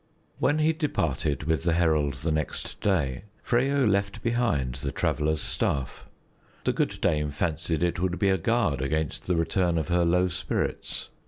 When 0.39 0.57
he 0.57 0.73
departed 0.73 1.43
with 1.43 1.61
the 1.63 1.73
herald 1.73 2.15
the 2.15 2.31
next 2.31 2.81
day, 2.81 3.25
Freyo 3.43 3.85
left 3.87 4.23
behind 4.23 4.73
the 4.81 4.91
Traveler's 4.91 5.41
staff; 5.41 6.05
the 6.63 6.73
good 6.73 6.99
dame 7.01 7.29
fancied 7.29 7.83
it 7.83 7.99
would 7.99 8.17
be 8.17 8.29
a 8.29 8.37
guard 8.39 8.81
against 8.81 9.27
the 9.27 9.35
return 9.35 9.77
of 9.77 9.89
her 9.89 10.03
low 10.03 10.27
spirits. 10.27 11.09